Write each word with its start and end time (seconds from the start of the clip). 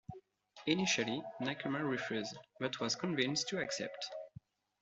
Initially, 0.65 1.21
Nakamura 1.43 1.87
refused, 1.87 2.35
but 2.59 2.79
was 2.79 2.95
convinced 2.95 3.49
to 3.49 3.59
accept. 3.59 4.03